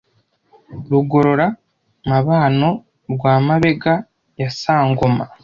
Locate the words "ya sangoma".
4.39-5.25